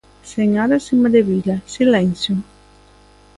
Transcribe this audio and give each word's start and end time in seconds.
Señora 0.33 0.79
Cimadevila, 0.85 1.55
silencio. 1.73 2.33